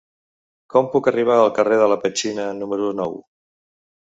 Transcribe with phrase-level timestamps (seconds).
[0.73, 3.15] Com puc arribar al carrer de la Petxina número nou?